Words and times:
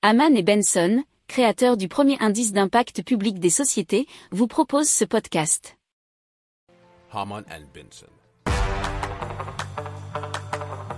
Haman 0.00 0.36
et 0.36 0.44
Benson, 0.44 1.02
créateurs 1.26 1.76
du 1.76 1.88
premier 1.88 2.16
indice 2.20 2.52
d'impact 2.52 3.02
public 3.02 3.40
des 3.40 3.50
sociétés, 3.50 4.06
vous 4.30 4.46
proposent 4.46 4.88
ce 4.88 5.04
podcast. 5.04 5.76
Haman 7.12 7.42
and 7.50 7.64
Benson. 7.74 8.06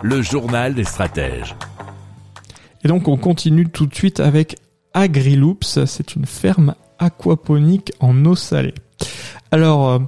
Le 0.02 0.20
journal 0.20 0.74
des 0.74 0.84
stratèges. 0.84 1.56
Et 2.84 2.88
donc 2.88 3.08
on 3.08 3.16
continue 3.16 3.70
tout 3.70 3.86
de 3.86 3.94
suite 3.94 4.20
avec 4.20 4.56
Agriloops, 4.92 5.86
c'est 5.86 6.14
une 6.14 6.26
ferme 6.26 6.74
aquaponique 6.98 7.94
en 8.00 8.22
eau 8.26 8.36
salée. 8.36 8.74
Alors, 9.50 9.88
euh, 9.88 9.98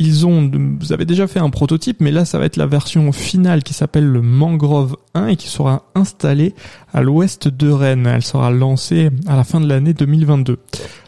ils 0.00 0.26
ont, 0.26 0.50
vous 0.80 0.94
avez 0.94 1.04
déjà 1.04 1.26
fait 1.26 1.40
un 1.40 1.50
prototype, 1.50 2.00
mais 2.00 2.10
là 2.10 2.24
ça 2.24 2.38
va 2.38 2.46
être 2.46 2.56
la 2.56 2.66
version 2.66 3.12
finale 3.12 3.62
qui 3.62 3.74
s'appelle 3.74 4.06
le 4.06 4.22
Mangrove 4.22 4.96
1 5.14 5.26
et 5.28 5.36
qui 5.36 5.48
sera 5.48 5.84
installée 5.94 6.54
à 6.94 7.02
l'ouest 7.02 7.48
de 7.48 7.70
Rennes. 7.70 8.06
Elle 8.06 8.22
sera 8.22 8.50
lancée 8.50 9.10
à 9.26 9.36
la 9.36 9.44
fin 9.44 9.60
de 9.60 9.68
l'année 9.68 9.92
2022. 9.92 10.58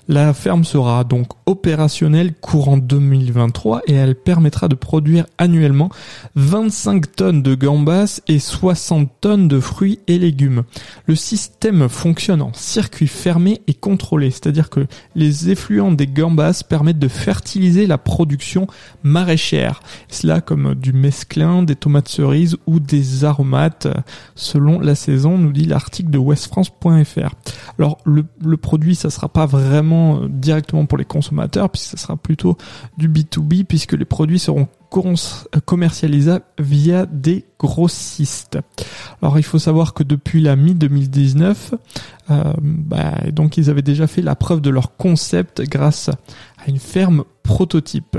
La 0.08 0.34
ferme 0.34 0.64
sera 0.64 1.04
donc 1.04 1.28
opérationnelle 1.46 2.34
courant 2.34 2.76
2023 2.76 3.82
et 3.86 3.92
elle 3.92 4.16
permettra 4.16 4.66
de 4.66 4.74
produire 4.74 5.26
annuellement 5.38 5.90
25 6.34 7.14
tonnes 7.14 7.42
de 7.42 7.54
gambas 7.54 8.20
et 8.26 8.40
60 8.40 9.08
tonnes 9.20 9.46
de 9.46 9.60
fruits 9.60 10.00
et 10.08 10.18
légumes. 10.18 10.64
Le 11.06 11.14
système 11.14 11.88
fonctionne 11.88 12.42
en 12.42 12.52
circuit 12.52 13.06
fermé 13.06 13.62
et 13.68 13.74
contrôlé, 13.74 14.32
c'est-à-dire 14.32 14.70
que 14.70 14.86
les 15.14 15.50
effluents 15.50 15.92
des 15.92 16.08
gambas 16.08 16.64
permettent 16.68 16.98
de 16.98 17.08
fertiliser 17.08 17.86
la 17.86 17.96
production 17.96 18.66
maraîchère. 19.04 19.82
Cela 20.08 20.40
comme 20.40 20.74
du 20.74 20.92
mesclin, 20.92 21.62
des 21.62 21.76
tomates 21.76 22.08
cerises 22.08 22.56
ou 22.66 22.80
des 22.80 23.24
aromates 23.24 23.86
selon 24.34 24.80
la 24.80 24.96
saison, 24.96 25.38
nous 25.38 25.52
dit 25.52 25.64
l'article 25.64 26.10
de 26.10 26.18
westfrance.fr. 26.18 27.34
Alors 27.78 27.98
le, 28.04 28.24
le 28.44 28.56
produit, 28.56 28.96
ça 28.96 29.08
sera 29.08 29.28
pas 29.28 29.46
vraiment 29.46 29.91
euh, 29.92 30.28
directement 30.28 30.86
pour 30.86 30.98
les 30.98 31.04
consommateurs, 31.04 31.70
puisque 31.70 31.90
ce 31.90 31.96
sera 31.96 32.16
plutôt 32.16 32.56
du 32.96 33.08
B2B, 33.08 33.64
puisque 33.64 33.92
les 33.92 34.04
produits 34.04 34.38
seront 34.38 34.68
euh, 34.96 35.60
commercialisables 35.64 36.44
via 36.58 37.06
des 37.06 37.46
grossistes. 37.58 38.58
Alors 39.22 39.38
il 39.38 39.42
faut 39.42 39.58
savoir 39.58 39.94
que 39.94 40.02
depuis 40.02 40.40
la 40.40 40.56
mi-2019, 40.56 41.72
euh, 42.30 42.52
bah, 42.60 43.14
donc 43.32 43.56
ils 43.56 43.70
avaient 43.70 43.82
déjà 43.82 44.06
fait 44.06 44.22
la 44.22 44.34
preuve 44.34 44.60
de 44.60 44.70
leur 44.70 44.96
concept 44.96 45.62
grâce 45.62 46.08
à 46.08 46.68
une 46.68 46.78
ferme 46.78 47.24
prototype. 47.42 48.18